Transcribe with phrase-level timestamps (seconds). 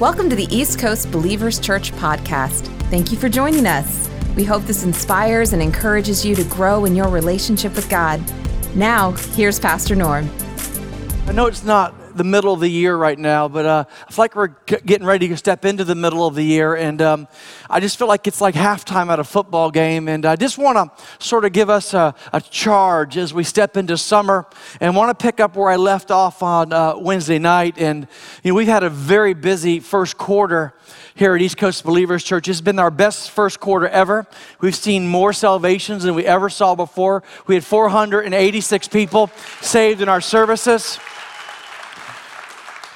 [0.00, 2.66] Welcome to the East Coast Believers Church podcast.
[2.90, 4.10] Thank you for joining us.
[4.34, 8.20] We hope this inspires and encourages you to grow in your relationship with God.
[8.74, 10.28] Now, here's Pastor Norm.
[11.28, 14.22] I know it's not the middle of the year right now, but uh, I feel
[14.22, 17.28] like we're getting ready to step into the middle of the year, and um,
[17.68, 20.76] I just feel like it's like halftime at a football game, and I just want
[20.76, 24.46] to sort of give us a, a, charge as we step into summer,
[24.80, 28.06] and want to pick up where I left off on uh, Wednesday night, and
[28.42, 30.74] you know we've had a very busy first quarter
[31.14, 32.48] here at East Coast Believers Church.
[32.48, 34.26] It's been our best first quarter ever.
[34.60, 37.22] We've seen more salvations than we ever saw before.
[37.46, 40.98] We had 486 people saved in our services.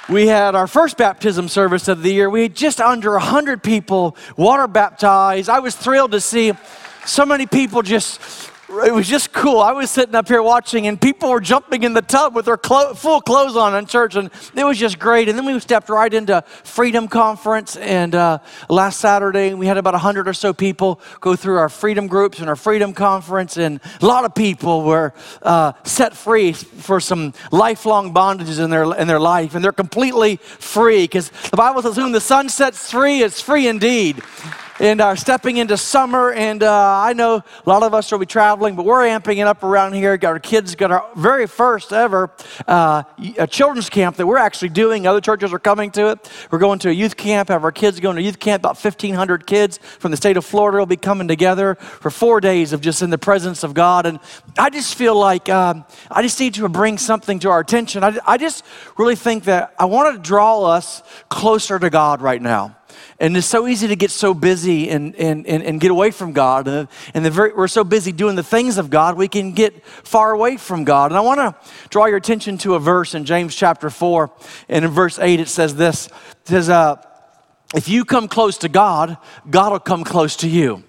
[0.08, 2.30] We had our first baptism service of the year.
[2.30, 5.50] We had just under 100 people water baptized.
[5.50, 6.52] I was thrilled to see
[7.04, 9.60] so many people just it was just cool.
[9.60, 12.58] I was sitting up here watching, and people were jumping in the tub with their
[12.58, 15.28] clo- full clothes on in church, and it was just great.
[15.28, 19.94] And then we stepped right into Freedom Conference, and uh, last Saturday we had about
[19.94, 24.06] hundred or so people go through our Freedom groups and our Freedom Conference, and a
[24.06, 29.20] lot of people were uh, set free for some lifelong bondages in their in their
[29.20, 33.40] life, and they're completely free because the Bible says, "Whom the Son sets free is
[33.40, 34.22] free indeed."
[34.80, 36.32] And are stepping into summer.
[36.32, 39.46] And uh, I know a lot of us will be traveling, but we're amping it
[39.46, 40.16] up around here.
[40.16, 42.30] Got our kids got our very first ever
[42.66, 43.02] uh,
[43.38, 45.06] a children's camp that we're actually doing.
[45.06, 46.30] Other churches are coming to it.
[46.50, 47.48] We're going to a youth camp.
[47.48, 48.62] Have our kids going to youth camp.
[48.62, 52.72] About 1,500 kids from the state of Florida will be coming together for four days
[52.72, 54.06] of just in the presence of God.
[54.06, 54.20] And
[54.56, 58.04] I just feel like um, I just need to bring something to our attention.
[58.04, 58.64] I, I just
[58.96, 62.76] really think that I want to draw us closer to God right now.
[63.20, 66.32] And it's so easy to get so busy and, and, and, and get away from
[66.32, 66.68] God.
[66.68, 70.32] And, and very, we're so busy doing the things of God, we can get far
[70.32, 71.10] away from God.
[71.10, 71.54] And I want to
[71.90, 74.30] draw your attention to a verse in James chapter 4.
[74.68, 76.12] And in verse 8, it says this It
[76.44, 76.96] says, uh,
[77.74, 80.84] If you come close to God, God will come close to you.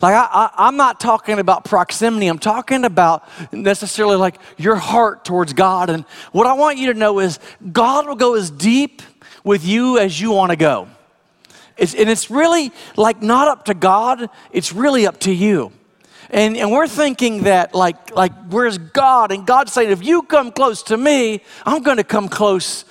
[0.00, 2.28] Like, I, am not talking about proximity.
[2.28, 5.90] I'm talking about necessarily like your heart towards God.
[5.90, 7.38] And what I want you to know is
[7.72, 9.02] God will go as deep
[9.42, 10.88] with you as you want to go.
[11.78, 15.72] It's, and it's really like not up to God, it's really up to you.
[16.30, 19.32] And, and we're thinking that like, like where's God?
[19.32, 22.84] And God's saying, if you come close to me, I'm going to come close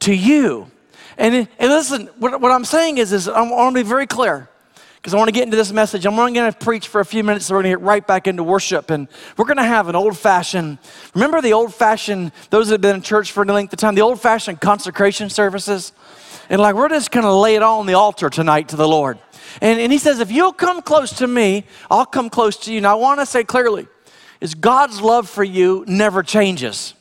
[0.00, 0.70] to you.
[1.16, 4.48] And, and listen, what, what I'm saying is, is I want to be very clear
[4.96, 6.06] because I want to get into this message.
[6.06, 8.06] I'm only going to preach for a few minutes, so we're going to get right
[8.06, 8.90] back into worship.
[8.90, 10.78] And we're going to have an old fashioned,
[11.14, 13.94] remember the old fashioned, those that have been in church for any length of time,
[13.94, 15.92] the old fashioned consecration services?
[16.48, 18.88] And like, we're just going to lay it all on the altar tonight to the
[18.88, 19.18] Lord.
[19.60, 22.78] And, and he says, if you'll come close to me, I'll come close to you.
[22.78, 23.86] And I want to say clearly,
[24.40, 26.94] is God's love for you never changes.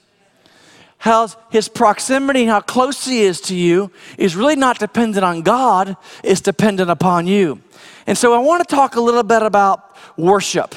[0.97, 5.97] How his proximity, how close he is to you, is really not dependent on God,
[6.23, 7.61] it's dependent upon you.
[8.07, 10.75] And so I want to talk a little bit about worship.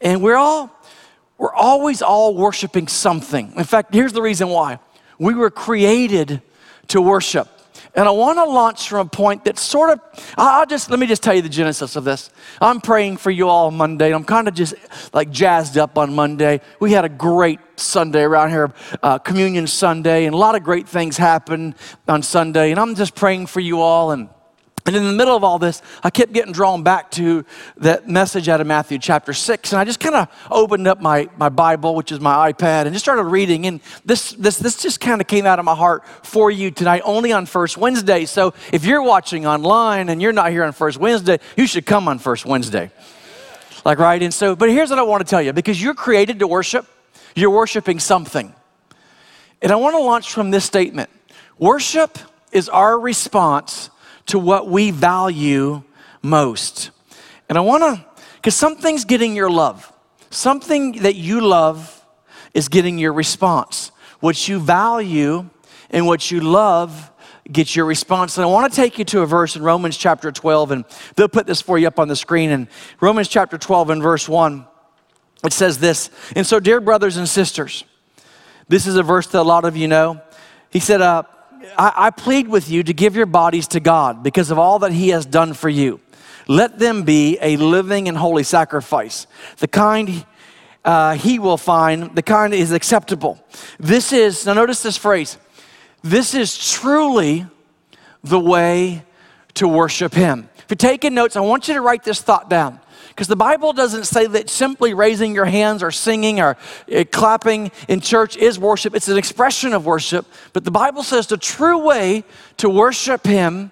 [0.00, 0.70] And we're all,
[1.36, 3.52] we're always all worshiping something.
[3.56, 4.78] In fact, here's the reason why.
[5.18, 6.40] We were created
[6.88, 7.48] to worship.
[7.96, 10.00] And I want to launch from a point that sort of,
[10.36, 12.28] I'll just, let me just tell you the genesis of this.
[12.60, 14.12] I'm praying for you all Monday.
[14.14, 14.74] I'm kind of just
[15.14, 16.60] like jazzed up on Monday.
[16.78, 20.86] We had a great Sunday around here, uh, Communion Sunday, and a lot of great
[20.86, 21.74] things happened
[22.06, 22.70] on Sunday.
[22.70, 24.10] And I'm just praying for you all.
[24.10, 24.28] And
[24.86, 27.44] and in the middle of all this, I kept getting drawn back to
[27.78, 29.72] that message out of Matthew chapter 6.
[29.72, 32.92] And I just kind of opened up my, my Bible, which is my iPad, and
[32.92, 33.66] just started reading.
[33.66, 37.02] And this, this, this just kind of came out of my heart for you tonight,
[37.04, 38.26] only on First Wednesday.
[38.26, 42.06] So if you're watching online and you're not here on First Wednesday, you should come
[42.06, 42.92] on First Wednesday.
[43.84, 44.22] Like, right?
[44.22, 46.86] And so, but here's what I want to tell you because you're created to worship,
[47.34, 48.54] you're worshiping something.
[49.62, 51.10] And I want to launch from this statement
[51.58, 52.18] worship
[52.52, 53.90] is our response
[54.26, 55.82] to what we value
[56.22, 56.90] most.
[57.48, 58.04] And I wanna,
[58.36, 59.92] because something's getting your love.
[60.30, 62.04] Something that you love
[62.54, 63.92] is getting your response.
[64.20, 65.48] What you value
[65.90, 67.10] and what you love
[67.50, 68.36] gets your response.
[68.36, 70.84] And I wanna take you to a verse in Romans chapter 12, and
[71.14, 72.50] they'll put this for you up on the screen.
[72.50, 72.68] In
[73.00, 74.66] Romans chapter 12 and verse 1,
[75.44, 76.10] it says this.
[76.34, 77.84] And so, dear brothers and sisters,
[78.68, 80.20] this is a verse that a lot of you know.
[80.70, 81.22] He said, uh,
[81.78, 84.92] I, I plead with you to give your bodies to God because of all that
[84.92, 86.00] He has done for you.
[86.48, 89.26] Let them be a living and holy sacrifice,
[89.58, 90.24] the kind
[90.84, 93.42] uh, He will find, the kind is acceptable.
[93.78, 95.38] This is, now notice this phrase,
[96.02, 97.46] this is truly
[98.22, 99.02] the way
[99.54, 100.48] to worship Him.
[100.58, 102.80] If you're taking notes, I want you to write this thought down.
[103.16, 106.58] Because the Bible doesn't say that simply raising your hands or singing or
[106.94, 108.94] uh, clapping in church is worship.
[108.94, 110.26] It's an expression of worship.
[110.52, 112.24] But the Bible says the true way
[112.58, 113.70] to worship Him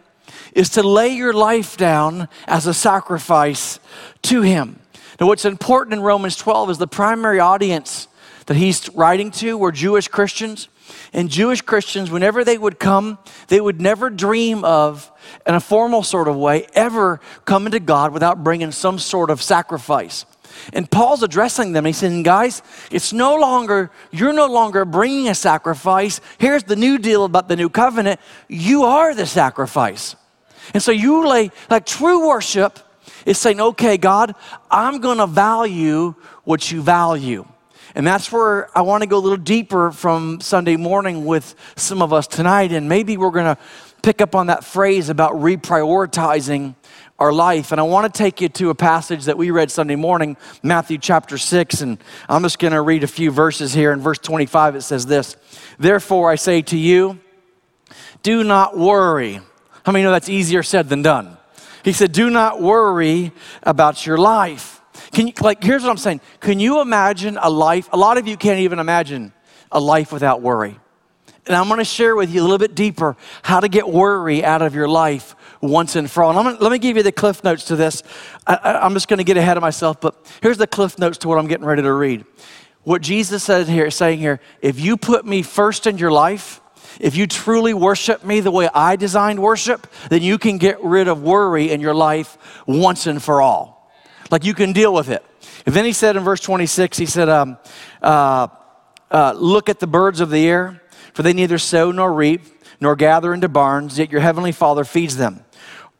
[0.54, 3.80] is to lay your life down as a sacrifice
[4.22, 4.80] to Him.
[5.20, 8.08] Now, what's important in Romans 12 is the primary audience
[8.46, 10.68] that he's writing to were Jewish Christians.
[11.12, 15.10] And Jewish Christians, whenever they would come, they would never dream of,
[15.46, 19.40] in a formal sort of way, ever coming to God without bringing some sort of
[19.40, 20.26] sacrifice.
[20.72, 21.84] And Paul's addressing them.
[21.84, 26.20] He's saying, guys, it's no longer, you're no longer bringing a sacrifice.
[26.38, 28.20] Here's the new deal about the new covenant.
[28.48, 30.16] You are the sacrifice.
[30.72, 32.78] And so you lay, like true worship
[33.26, 34.34] is saying, okay, God,
[34.70, 36.14] I'm going to value
[36.44, 37.46] what you value.
[37.94, 42.02] And that's where I want to go a little deeper from Sunday morning with some
[42.02, 42.72] of us tonight.
[42.72, 43.58] And maybe we're going to
[44.02, 46.74] pick up on that phrase about reprioritizing
[47.18, 47.70] our life.
[47.70, 50.98] And I want to take you to a passage that we read Sunday morning, Matthew
[50.98, 51.80] chapter 6.
[51.82, 51.98] And
[52.28, 53.92] I'm just going to read a few verses here.
[53.92, 55.36] In verse 25, it says this
[55.78, 57.20] Therefore, I say to you,
[58.22, 59.40] do not worry.
[59.84, 61.36] How many know that's easier said than done?
[61.84, 63.32] He said, Do not worry
[63.62, 64.73] about your life.
[65.14, 66.20] Can you, like, here's what I'm saying.
[66.40, 67.88] Can you imagine a life?
[67.92, 69.32] A lot of you can't even imagine
[69.70, 70.78] a life without worry.
[71.46, 74.44] And I'm going to share with you a little bit deeper how to get worry
[74.44, 76.32] out of your life once and for all.
[76.32, 78.02] Gonna, let me give you the cliff notes to this.
[78.46, 81.28] I, am just going to get ahead of myself, but here's the cliff notes to
[81.28, 82.24] what I'm getting ready to read.
[82.82, 86.60] What Jesus said here, saying here, if you put me first in your life,
[87.00, 91.08] if you truly worship me the way I designed worship, then you can get rid
[91.08, 93.73] of worry in your life once and for all.
[94.30, 95.24] Like you can deal with it.
[95.66, 97.58] And then he said in verse 26, he said, um,
[98.02, 98.48] uh,
[99.10, 100.82] uh, Look at the birds of the air,
[101.12, 102.42] for they neither sow nor reap,
[102.80, 105.44] nor gather into barns, yet your heavenly Father feeds them.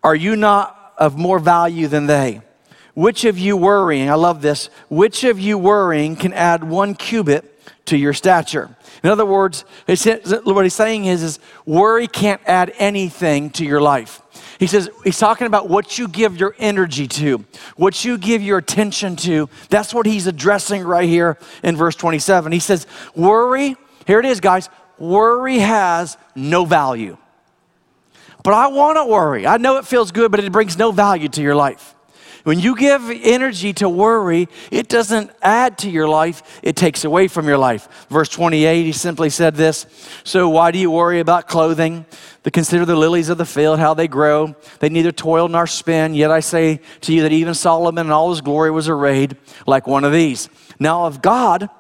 [0.03, 2.43] Are you not of more value than they?
[2.95, 7.54] Which of you worrying, I love this, which of you worrying can add one cubit
[7.87, 8.75] to your stature?
[9.03, 14.21] In other words, what he's saying is, is worry can't add anything to your life.
[14.59, 17.45] He says, he's talking about what you give your energy to,
[17.77, 19.49] what you give your attention to.
[19.69, 22.53] That's what he's addressing right here in verse 27.
[22.53, 23.77] He says, worry,
[24.07, 24.69] here it is, guys,
[24.99, 27.17] worry has no value.
[28.43, 29.47] But I want to worry.
[29.47, 31.95] I know it feels good, but it brings no value to your life.
[32.45, 37.27] When you give energy to worry, it doesn't add to your life, it takes away
[37.27, 38.07] from your life.
[38.11, 39.87] Verse 28, he simply said this
[40.25, 42.05] So why do you worry about clothing?
[42.53, 44.55] Consider the lilies of the field, how they grow.
[44.79, 46.13] They neither toil nor spin.
[46.15, 49.87] Yet I say to you that even Solomon in all his glory was arrayed like
[49.87, 50.51] one of these.
[50.79, 51.71] Now, of God,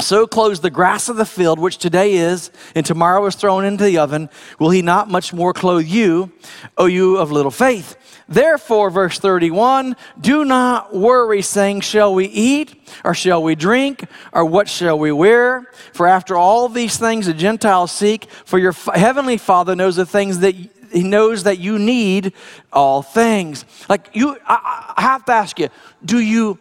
[0.00, 3.84] so clothes the grass of the field, which today is, and tomorrow is thrown into
[3.84, 6.32] the oven, will he not much more clothe you,
[6.76, 7.96] O you of little faith?
[8.28, 14.44] Therefore, verse 31 do not worry, saying, Shall we eat, or shall we drink, or
[14.44, 15.68] what shall we wear?
[15.92, 20.38] For after all these things the Gentiles seek, for your heavenly Father knows the things
[20.38, 20.54] that
[20.92, 22.32] he knows that you need
[22.72, 23.64] all things.
[23.88, 25.68] Like you, I, I have to ask you,
[26.04, 26.58] do you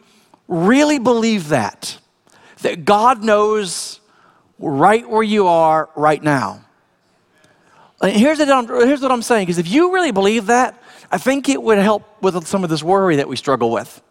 [0.47, 1.98] really believe that?
[2.61, 4.00] That God knows
[4.57, 6.65] right where you are right now?
[8.01, 11.17] And here's what I'm, here's what I'm saying, because if you really believe that, I
[11.17, 14.01] think it would help with some of this worry that we struggle with.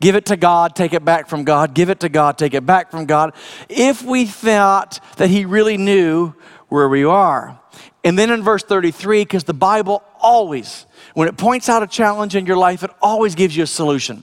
[0.00, 2.64] Give it to God, take it back from God, give it to God, take it
[2.64, 3.34] back from God.
[3.68, 6.34] If we thought that He really knew
[6.68, 7.58] where we are.
[8.04, 12.36] And then in verse 33, because the Bible always, when it points out a challenge
[12.36, 14.22] in your life, it always gives you a solution.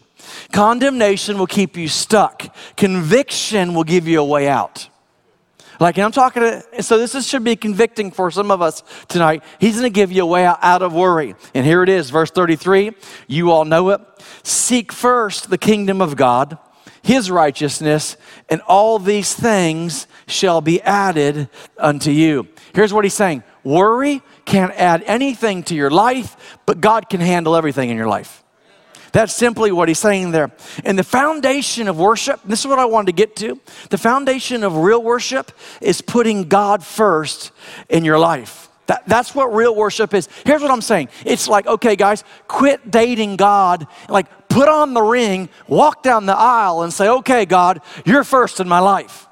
[0.51, 4.89] Condemnation will keep you stuck, conviction will give you a way out.
[5.79, 9.43] Like, I'm talking to, so this is, should be convicting for some of us tonight.
[9.59, 11.35] He's going to give you a way out, out of worry.
[11.53, 12.91] And here it is, verse 33.
[13.27, 14.01] You all know it.
[14.43, 16.57] Seek first the kingdom of God,
[17.01, 18.15] his righteousness,
[18.49, 22.47] and all these things shall be added unto you.
[22.73, 27.55] Here's what he's saying worry can't add anything to your life, but God can handle
[27.55, 28.44] everything in your life.
[29.15, 30.51] That's simply what he's saying there.
[30.83, 33.57] And the foundation of worship, this is what I wanted to get to.
[33.89, 37.53] The foundation of real worship is putting God first
[37.87, 38.67] in your life.
[38.87, 40.27] That, that's what real worship is.
[40.45, 43.87] Here's what I'm saying it's like, okay, guys, quit dating God.
[44.09, 48.59] Like, put on the ring, walk down the aisle, and say, okay, God, you're first
[48.59, 49.27] in my life.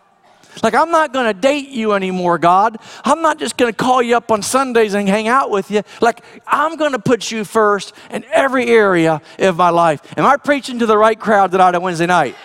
[0.62, 2.78] Like, I'm not going to date you anymore, God.
[3.04, 5.82] I'm not just going to call you up on Sundays and hang out with you.
[6.02, 10.02] Like, I'm going to put you first in every area of my life.
[10.18, 12.36] Am I preaching to the right crowd tonight on Wednesday night?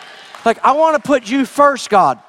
[0.45, 2.21] Like, I want to put you first, God.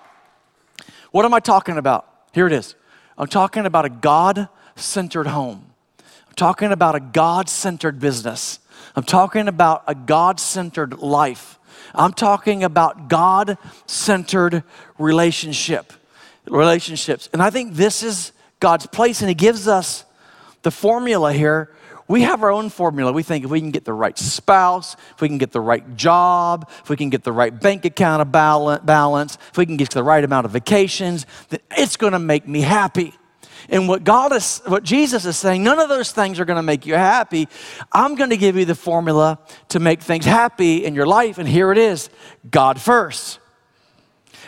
[1.11, 2.07] What am I talking about?
[2.33, 2.75] Here it is.
[3.17, 5.65] I'm talking about a God centered home.
[5.99, 8.59] I'm talking about a God centered business.
[8.95, 11.58] I'm talking about a God centered life.
[11.93, 14.63] I'm talking about God centered
[14.97, 15.93] relationship,
[16.45, 17.29] relationships.
[17.33, 20.05] And I think this is God's place, and He gives us
[20.61, 21.71] the formula here
[22.09, 23.11] we have our own formula.
[23.11, 25.95] We think if we can get the right spouse, if we can get the right
[25.95, 30.03] job, if we can get the right bank account balance, if we can get the
[30.03, 33.13] right amount of vacations, then it's going to make me happy.
[33.67, 36.63] And what God is, what Jesus is saying, none of those things are going to
[36.63, 37.47] make you happy.
[37.91, 39.39] I'm going to give you the formula
[39.69, 41.37] to make things happy in your life.
[41.37, 42.09] And here it is
[42.49, 43.39] God first.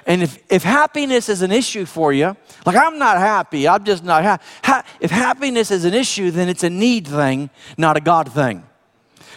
[0.06, 4.04] And if, if happiness is an issue for you, like I'm not happy, I'm just
[4.04, 4.44] not happy.
[4.64, 8.64] Ha- if happiness is an issue, then it's a need thing, not a God thing.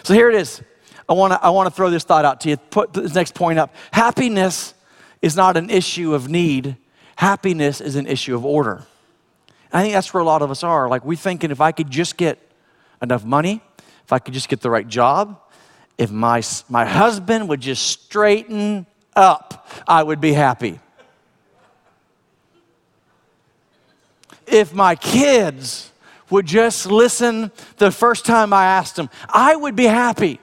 [0.03, 0.61] So here it is.
[1.07, 2.57] I want to I wanna throw this thought out to you.
[2.57, 3.75] Put this next point up.
[3.91, 4.73] Happiness
[5.21, 6.77] is not an issue of need,
[7.15, 8.83] happiness is an issue of order.
[9.71, 10.87] I think that's where a lot of us are.
[10.87, 12.39] Like we're thinking if I could just get
[13.01, 13.61] enough money,
[14.03, 15.39] if I could just get the right job,
[15.97, 20.79] if my, my husband would just straighten up, I would be happy.
[24.47, 25.91] If my kids
[26.29, 30.39] would just listen the first time I asked them, I would be happy.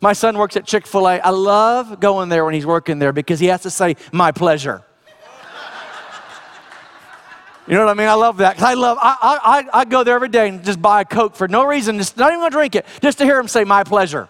[0.00, 1.18] My son works at Chick fil A.
[1.18, 4.82] I love going there when he's working there because he has to say, my pleasure.
[7.68, 8.08] You know what I mean?
[8.08, 8.62] I love that.
[8.62, 11.46] I love, I, I, I go there every day and just buy a Coke for
[11.48, 14.26] no reason, just not even gonna drink it, just to hear him say, my pleasure.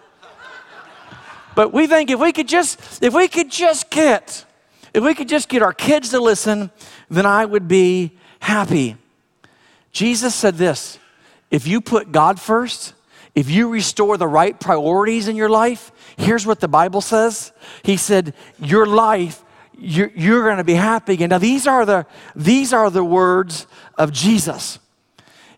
[1.55, 4.45] But we think if we could just, if we could just get,
[4.93, 6.69] if we could just get our kids to listen,
[7.09, 8.97] then I would be happy.
[9.93, 10.99] Jesus said this
[11.49, 12.93] if you put God first,
[13.35, 17.53] if you restore the right priorities in your life, here's what the Bible says.
[17.83, 19.43] He said, Your life,
[19.79, 21.29] you're, you're going to be happy again.
[21.29, 22.05] Now, these are, the,
[22.35, 23.67] these are the words
[23.97, 24.79] of Jesus.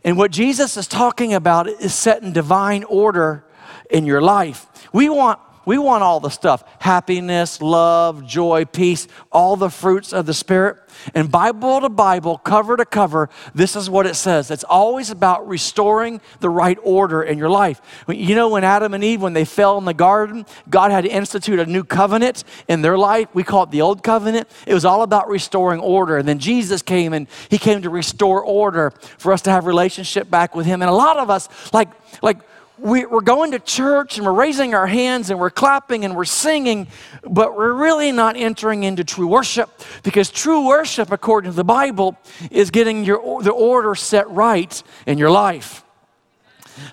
[0.04, 3.46] And what Jesus is talking about is setting divine order
[3.90, 4.68] in your life.
[4.94, 10.26] We want we want all the stuff happiness, love, joy, peace, all the fruits of
[10.26, 10.78] the Spirit.
[11.16, 14.52] And Bible to Bible, cover to cover, this is what it says.
[14.52, 17.82] It's always about restoring the right order in your life.
[18.08, 21.10] You know, when Adam and Eve, when they fell in the garden, God had to
[21.10, 23.30] institute a new covenant in their life.
[23.34, 24.50] We call it the old covenant.
[24.68, 26.18] It was all about restoring order.
[26.18, 30.30] And then Jesus came and he came to restore order for us to have relationship
[30.30, 30.82] back with him.
[30.82, 31.90] And a lot of us, like,
[32.22, 32.40] like,
[32.82, 36.26] we, are going to church and we're raising our hands and we're clapping and we're
[36.26, 36.88] singing,
[37.24, 39.70] but we're really not entering into true worship
[40.04, 42.18] because true worship, according to the Bible,
[42.50, 45.84] is getting your, the order set right in your life.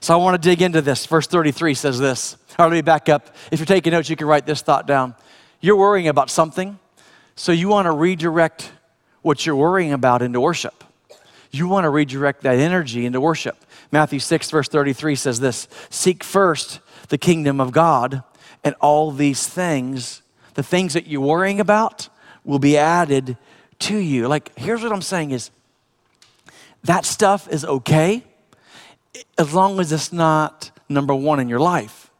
[0.01, 1.07] So I want to dig into this.
[1.07, 2.37] Verse 33 says this.
[2.59, 3.35] All right, let me back up.
[3.51, 5.15] If you're taking notes, you can write this thought down.
[5.61, 6.79] You're worrying about something,
[7.35, 8.71] so you want to redirect
[9.23, 10.85] what you're worrying about into worship.
[11.51, 13.65] You want to redirect that energy into worship.
[13.91, 18.23] Matthew 6, verse 33 says this Seek first the kingdom of God,
[18.63, 20.23] and all these things,
[20.55, 22.09] the things that you're worrying about,
[22.45, 23.37] will be added
[23.81, 24.29] to you.
[24.29, 25.51] Like, here's what I'm saying is
[26.85, 28.25] that stuff is okay
[29.37, 32.11] as long as it's not number one in your life.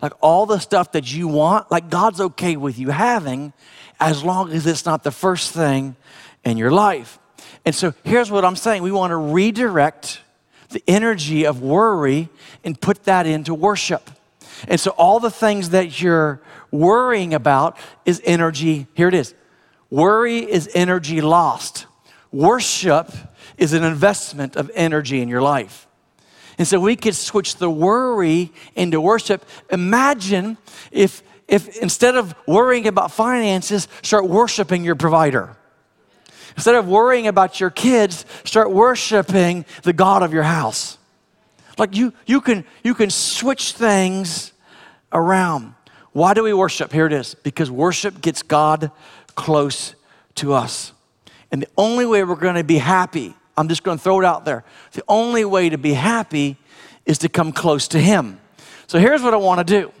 [0.00, 3.52] Like, all the stuff that you want, like, God's okay with you having
[3.98, 5.96] as long as it's not the first thing
[6.44, 7.18] in your life.
[7.64, 10.20] And so, here's what I'm saying we want to redirect
[10.70, 12.28] the energy of worry
[12.64, 14.10] and put that into worship.
[14.66, 18.86] And so all the things that you're worrying about is energy.
[18.94, 19.34] Here it is.
[19.90, 21.86] Worry is energy lost.
[22.32, 23.12] Worship
[23.56, 25.86] is an investment of energy in your life.
[26.58, 29.44] And so we could switch the worry into worship.
[29.70, 30.58] Imagine
[30.90, 35.56] if, if instead of worrying about finances, start worshiping your provider.
[36.58, 40.98] Instead of worrying about your kids, start worshiping the God of your house.
[41.78, 44.52] Like you, you can you can switch things
[45.12, 45.74] around.
[46.10, 46.92] Why do we worship?
[46.92, 47.36] Here it is.
[47.36, 48.90] Because worship gets God
[49.36, 49.94] close
[50.34, 50.92] to us.
[51.52, 54.26] And the only way we're going to be happy, I'm just going to throw it
[54.26, 54.64] out there.
[54.94, 56.56] The only way to be happy
[57.06, 58.40] is to come close to Him.
[58.88, 59.92] So here's what I want to do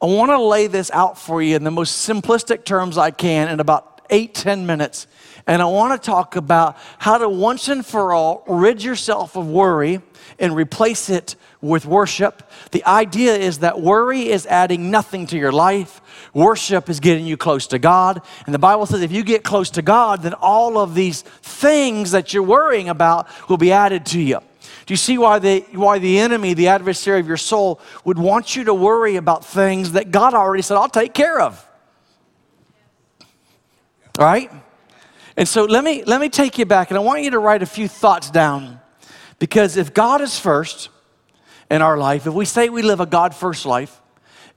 [0.00, 3.48] I want to lay this out for you in the most simplistic terms I can
[3.48, 5.06] in about eight, ten minutes.
[5.46, 9.48] And I want to talk about how to once and for all rid yourself of
[9.48, 10.02] worry
[10.38, 12.48] and replace it with worship.
[12.70, 16.00] The idea is that worry is adding nothing to your life.
[16.34, 18.20] Worship is getting you close to God.
[18.44, 22.10] And the Bible says if you get close to God, then all of these things
[22.10, 24.40] that you're worrying about will be added to you.
[24.86, 28.56] Do you see why the, why the enemy, the adversary of your soul, would want
[28.56, 31.67] you to worry about things that God already said, I'll take care of?
[34.18, 34.50] All right?
[35.36, 37.62] And so let me, let me take you back, and I want you to write
[37.62, 38.80] a few thoughts down.
[39.38, 40.88] Because if God is first
[41.70, 44.00] in our life, if we say we live a God first life,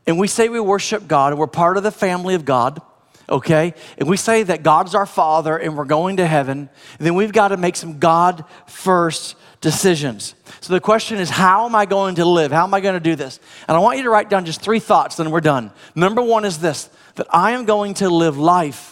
[0.07, 2.81] and we say we worship God, and we're part of the family of God,
[3.29, 3.75] okay?
[3.99, 7.49] And we say that God's our Father and we're going to heaven, then we've got
[7.49, 10.33] to make some God first decisions.
[10.59, 12.51] So the question is, how am I going to live?
[12.51, 13.39] How am I going to do this?
[13.67, 15.71] And I want you to write down just three thoughts, then we're done.
[15.93, 18.90] Number one is this that I am going to live life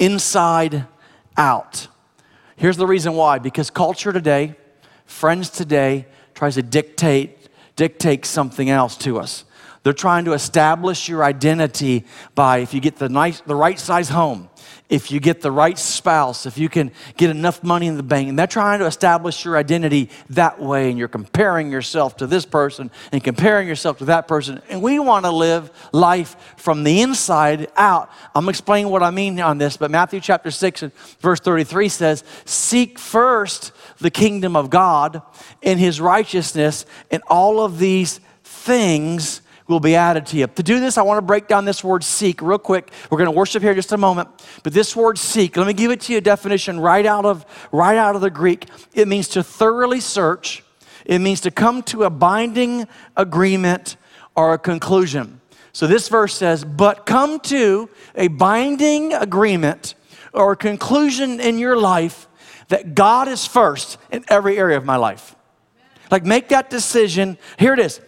[0.00, 0.86] inside
[1.36, 1.86] out.
[2.56, 4.56] Here's the reason why because culture today,
[5.06, 7.36] friends today, tries to dictate
[7.76, 9.44] dictate something else to us.
[9.82, 12.04] They're trying to establish your identity
[12.34, 14.49] by if you get the nice the right size home,
[14.90, 18.28] if you get the right spouse, if you can get enough money in the bank.
[18.28, 20.90] And they're trying to establish your identity that way.
[20.90, 24.60] And you're comparing yourself to this person and comparing yourself to that person.
[24.68, 28.10] And we want to live life from the inside out.
[28.34, 32.24] I'm explaining what I mean on this, but Matthew chapter 6 and verse 33 says,
[32.44, 35.22] Seek first the kingdom of God
[35.62, 40.46] and his righteousness, and all of these things will be added to you.
[40.46, 42.92] To do this, I want to break down this word seek real quick.
[43.08, 44.28] We're going to worship here just a moment.
[44.62, 47.46] But this word seek, let me give it to you a definition right out of
[47.72, 48.66] right out of the Greek.
[48.94, 50.64] It means to thoroughly search.
[51.06, 52.86] It means to come to a binding
[53.16, 53.96] agreement
[54.34, 55.40] or a conclusion.
[55.72, 59.94] So this verse says, "But come to a binding agreement
[60.32, 62.28] or a conclusion in your life
[62.68, 65.36] that God is first in every area of my life."
[66.10, 67.38] Like make that decision.
[67.56, 68.00] Here it is.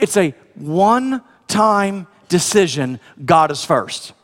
[0.00, 4.14] It's a one time decision God is first.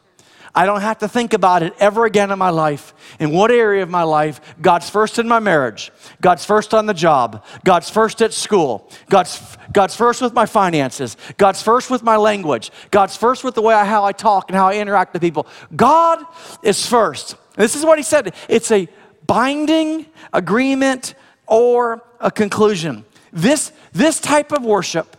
[0.56, 2.94] I don't have to think about it ever again in my life.
[3.20, 5.92] In what area of my life, God's first in my marriage,
[6.22, 11.18] God's first on the job, God's first at school, God's, God's first with my finances,
[11.36, 14.56] God's first with my language, God's first with the way I, how I talk and
[14.56, 15.46] how I interact with people.
[15.76, 16.24] God
[16.62, 17.36] is first.
[17.56, 18.88] This is what he said it's a
[19.26, 21.14] binding agreement
[21.46, 23.04] or a conclusion.
[23.30, 25.15] This, this type of worship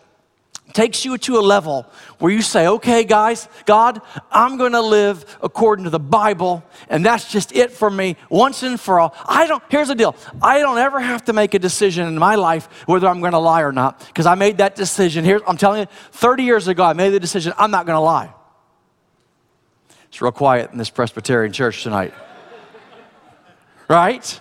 [0.73, 1.85] takes you to a level
[2.19, 7.05] where you say, okay, guys, God, I'm going to live according to the Bible, and
[7.05, 9.15] that's just it for me once and for all.
[9.25, 12.35] I don't, here's the deal I don't ever have to make a decision in my
[12.35, 15.23] life whether I'm going to lie or not, because I made that decision.
[15.23, 18.01] Here, I'm telling you, 30 years ago, I made the decision I'm not going to
[18.01, 18.33] lie.
[20.07, 22.13] It's real quiet in this Presbyterian church tonight.
[23.87, 24.39] right?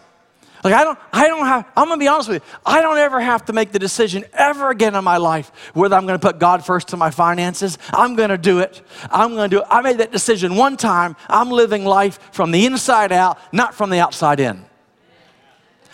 [0.66, 3.20] Like I don't, I don't have, I'm gonna be honest with you, I don't ever
[3.20, 6.66] have to make the decision ever again in my life whether I'm gonna put God
[6.66, 7.78] first in my finances.
[7.92, 8.82] I'm gonna do it.
[9.08, 9.66] I'm gonna do it.
[9.70, 11.14] I made that decision one time.
[11.28, 14.64] I'm living life from the inside out, not from the outside in.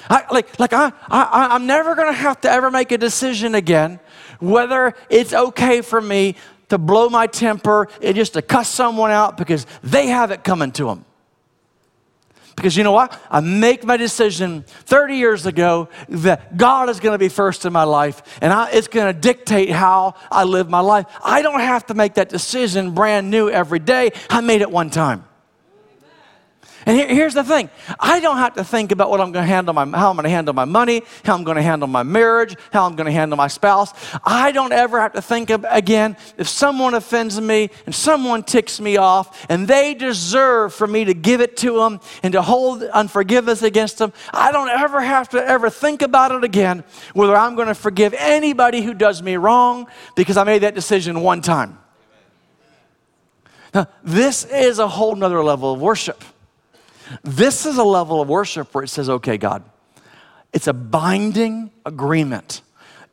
[0.09, 4.01] I, like, like I, I, I'm never gonna have to ever make a decision again
[4.41, 6.37] whether it's okay for me
[6.71, 10.73] to blow my temper and just to cuss someone out because they have it coming
[10.73, 11.05] to them.
[12.57, 13.19] Because you know what?
[13.31, 17.73] I make my decision 30 years ago that God is going to be first in
[17.73, 21.07] my life and I, it's going to dictate how I live my life.
[21.25, 24.13] I don't have to make that decision brand new every day.
[24.29, 25.25] I made it one time.
[26.87, 29.53] And here, here's the thing I don't have to think about what I'm going to
[29.53, 32.03] handle my, how I'm going to handle my money, how I'm going to handle my
[32.03, 33.93] marriage, how I'm going to handle my spouse.
[34.25, 38.81] I don't ever have to think of, again, if someone offends me and someone ticks
[38.81, 42.83] me off and they deserve for me to give it to them and to hold
[42.83, 47.55] unforgiveness against them, I don't ever have to ever think about it again whether I'm
[47.55, 51.79] going to forgive anybody who does me wrong because I made that decision one time.
[53.75, 56.23] Now, this is a whole nother level of worship.
[57.23, 59.65] This is a level of worship where it says, okay, God,
[60.53, 62.63] it's a binding agreement.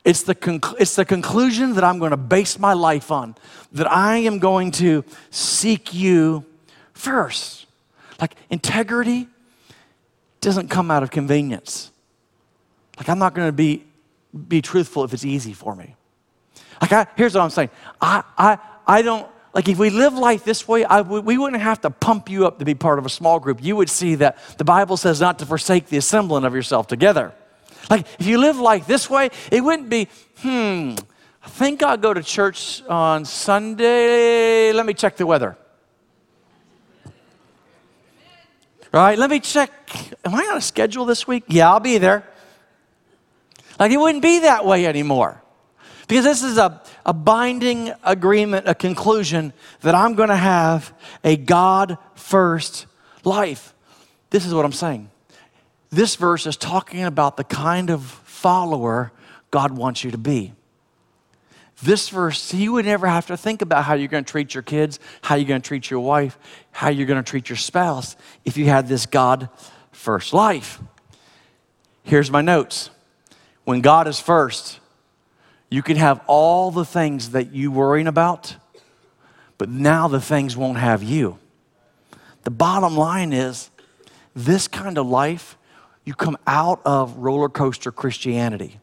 [0.06, 3.36] It's the, conc- it's the conclusion that I'm going to base my life on,
[3.74, 6.46] that I am going to seek you
[6.94, 7.66] first.
[8.20, 9.28] Like integrity
[10.42, 11.92] doesn't come out of convenience.
[12.98, 13.86] Like I'm not going to be,
[14.48, 15.96] be truthful if it's easy for me.
[16.82, 17.70] Like I, here's what I'm saying.
[18.02, 21.90] I, I, I don't like if we live life this way, we wouldn't have to
[21.90, 23.64] pump you up to be part of a small group.
[23.64, 27.34] You would see that the Bible says not to forsake the assembling of yourself together.
[27.90, 30.08] Like if you live life this way, it wouldn't be,
[30.38, 30.94] hmm,
[31.44, 34.72] I think I'll go to church on Sunday.
[34.72, 35.58] Let me check the weather.
[38.92, 39.18] Right?
[39.18, 39.72] Let me check.
[40.26, 41.44] Am I on a schedule this week?
[41.48, 42.24] Yeah, I'll be there.
[43.80, 45.42] Like it wouldn't be that way anymore.
[46.10, 50.92] Because this is a, a binding agreement, a conclusion that I'm going to have
[51.24, 52.88] a God first
[53.24, 53.76] life.
[54.32, 55.12] This is what I'm saying.
[55.92, 59.12] This verse is talking about the kind of follower
[59.52, 60.54] God wants you to be.
[61.84, 64.64] This verse, you would never have to think about how you're going to treat your
[64.64, 66.40] kids, how you're going to treat your wife,
[66.72, 69.48] how you're going to treat your spouse if you had this God
[69.92, 70.82] first life.
[72.02, 72.90] Here's my notes.
[73.64, 74.79] When God is first,
[75.70, 78.56] you can have all the things that you worrying about,
[79.58, 81.38] but now the things won't have you.
[82.44, 83.70] The bottom line is
[84.36, 85.58] this kind of life,
[86.06, 88.80] you come out of roller coaster Christianity.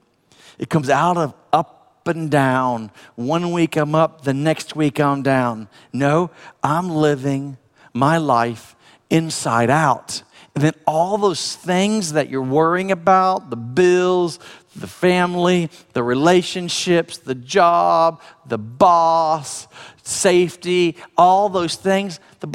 [0.58, 2.90] It comes out of up and down.
[3.16, 5.68] One week I'm up, the next week I'm down.
[5.92, 6.30] No,
[6.62, 7.56] I'm living
[7.92, 8.76] my life
[9.10, 10.22] inside out.
[10.56, 14.38] And then all those things that you're worrying about the bills,
[14.74, 19.68] the family, the relationships, the job, the boss,
[20.02, 22.20] safety, all those things.
[22.40, 22.46] The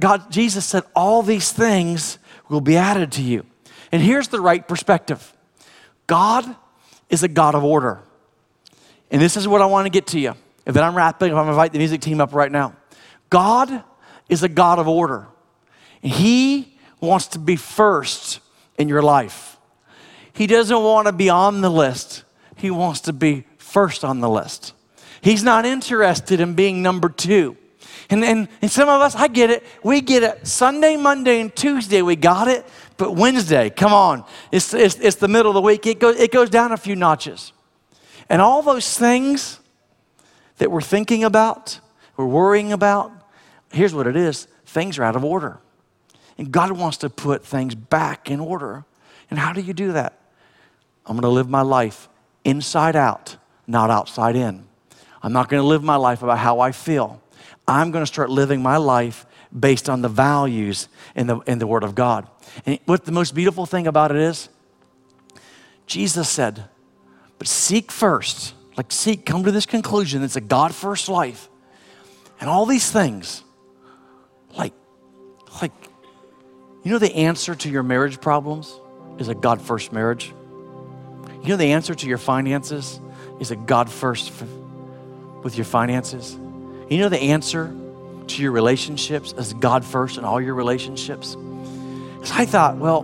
[0.00, 3.46] God, Jesus said, all these things will be added to you.
[3.92, 5.32] And here's the right perspective
[6.08, 6.56] God
[7.08, 8.00] is a God of order.
[9.12, 10.34] And this is what I want to get to you.
[10.66, 12.74] And then I'm wrapping up, I'm going to invite the music team up right now.
[13.30, 13.84] God
[14.28, 15.28] is a God of order.
[16.02, 16.75] And He
[17.06, 18.40] wants to be first
[18.78, 19.56] in your life.
[20.32, 22.24] He doesn't want to be on the list,
[22.56, 24.72] He wants to be first on the list.
[25.20, 27.56] He's not interested in being number two.
[28.08, 29.64] And, and, and some of us, I get it.
[29.82, 32.64] We get it Sunday, Monday, and Tuesday, we got it.
[32.96, 35.86] But Wednesday, come on, it's, it's, it's the middle of the week.
[35.86, 37.52] It goes, it goes down a few notches.
[38.28, 39.60] And all those things
[40.58, 41.80] that we're thinking about,
[42.16, 43.12] we're worrying about,
[43.70, 45.58] here's what it is things are out of order.
[46.38, 48.84] And God wants to put things back in order.
[49.30, 50.18] And how do you do that?
[51.06, 52.08] I'm going to live my life
[52.44, 54.66] inside out, not outside in.
[55.22, 57.22] I'm not going to live my life about how I feel.
[57.66, 59.26] I'm going to start living my life
[59.58, 62.28] based on the values in the, in the Word of God.
[62.64, 64.48] And what the most beautiful thing about it is,
[65.86, 66.64] Jesus said,
[67.38, 71.48] but seek first, like seek, come to this conclusion it's a God first life.
[72.40, 73.42] And all these things,
[74.56, 74.74] like,
[75.62, 75.72] like
[76.86, 78.78] you know, the answer to your marriage problems
[79.18, 80.32] is a God first marriage.
[81.42, 83.00] You know, the answer to your finances
[83.40, 84.46] is a God first f-
[85.42, 86.38] with your finances.
[86.88, 87.74] You know, the answer
[88.28, 91.32] to your relationships is God first in all your relationships.
[92.22, 93.02] So I thought, well,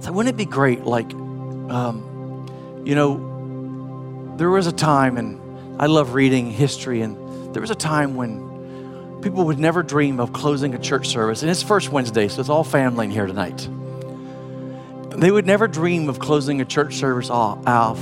[0.00, 0.84] so wouldn't it be great?
[0.84, 2.46] Like, um,
[2.84, 7.74] you know, there was a time, and I love reading history, and there was a
[7.74, 8.53] time when
[9.24, 11.40] people would never dream of closing a church service.
[11.40, 13.66] And it's first Wednesday, so it's all family in here tonight.
[15.18, 17.98] They would never dream of closing a church service off, off,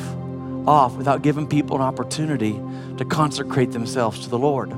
[0.66, 2.60] off without giving people an opportunity
[2.98, 4.70] to consecrate themselves to the Lord.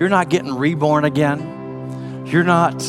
[0.00, 2.26] You're not getting reborn again.
[2.26, 2.80] You're not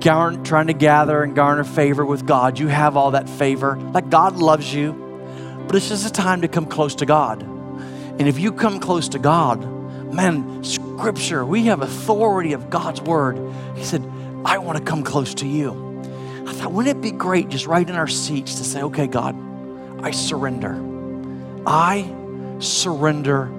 [0.00, 2.58] trying to gather and garner favor with God.
[2.58, 3.78] You have all that favor.
[3.78, 4.92] Like God loves you,
[5.66, 7.42] but it's just a time to come close to God.
[7.42, 9.64] And if you come close to God,
[10.12, 10.62] man,
[10.96, 13.38] scripture, we have authority of God's word.
[13.76, 14.02] He said,
[14.44, 16.02] I want to come close to you.
[16.46, 19.34] I thought, wouldn't it be great just right in our seats to say, okay, God,
[20.02, 20.80] I surrender.
[21.66, 22.14] I
[22.58, 23.50] surrender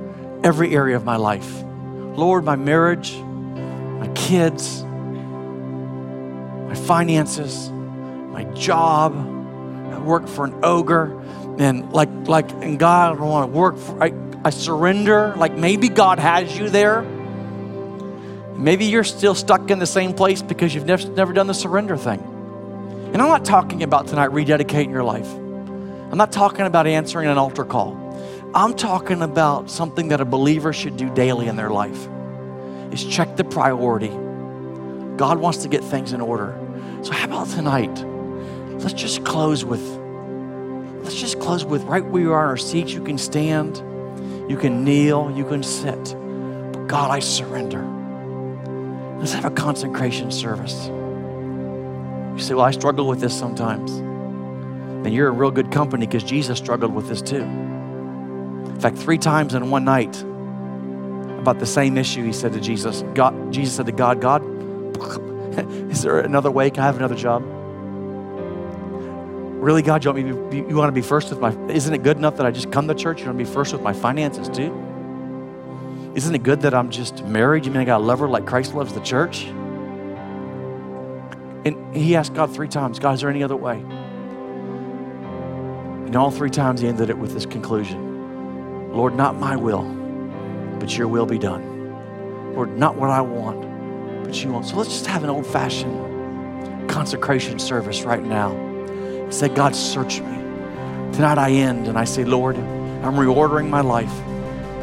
[0.43, 1.63] every area of my life.
[1.63, 9.15] Lord, my marriage, my kids, my finances, my job.
[9.15, 11.19] I work for an ogre.
[11.58, 15.36] And like, like, and God, I don't want to work for, I, I surrender.
[15.36, 17.06] Like maybe God has you there.
[18.55, 21.97] Maybe you're still stuck in the same place because you've never, never done the surrender
[21.97, 22.19] thing.
[23.13, 25.31] And I'm not talking about tonight rededicating your life.
[25.31, 28.01] I'm not talking about answering an altar call.
[28.53, 32.07] I'm talking about something that a believer should do daily in their life.
[32.91, 34.09] Is check the priority.
[35.17, 36.57] God wants to get things in order.
[37.03, 38.03] So how about tonight?
[38.81, 39.81] Let's just close with
[41.03, 42.93] let's just close with right where you are in our seats.
[42.93, 43.77] You can stand.
[44.49, 46.15] You can kneel, you can sit.
[46.71, 47.94] But God, I surrender.
[49.17, 50.88] Let's have a consecration service.
[50.88, 53.97] You say, Well, I struggle with this sometimes.
[55.04, 57.43] Then you're in real good company because Jesus struggled with this too.
[57.43, 60.21] In fact, three times in one night,
[61.39, 64.41] about the same issue, he said to Jesus, God, Jesus said to God, God,
[65.91, 66.71] is there another way?
[66.71, 67.43] Can I have another job?
[69.62, 71.93] Really, God, you want me to be, you want to be first with my, isn't
[71.93, 73.19] it good enough that I just come to church?
[73.19, 74.73] You want to be first with my finances too?
[76.15, 77.65] Isn't it good that I'm just married?
[77.65, 79.43] You mean I got to love her like Christ loves the church?
[81.65, 83.80] And he asked God three times, God, is there any other way?
[86.06, 89.84] And all three times he ended it with this conclusion Lord, not my will,
[90.80, 92.54] but your will be done.
[92.54, 94.67] Lord, not what I want, but you want.
[94.67, 98.54] So let's just have an old fashioned consecration service right now.
[99.32, 100.38] Say, God, search me.
[101.12, 104.13] Tonight I end and I say, Lord, I'm reordering my life.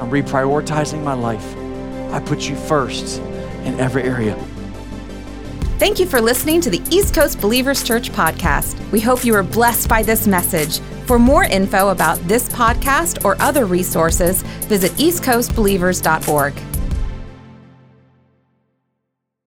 [0.00, 1.56] I'm reprioritizing my life.
[2.12, 3.20] I put you first
[3.64, 4.34] in every area.
[5.78, 8.78] Thank you for listening to the East Coast Believers Church podcast.
[8.92, 10.78] We hope you were blessed by this message.
[11.06, 16.54] For more info about this podcast or other resources, visit eastcoastbelievers.org.